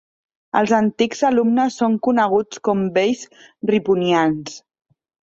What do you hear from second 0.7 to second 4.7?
antics alumnes són coneguts com Vells Riponians.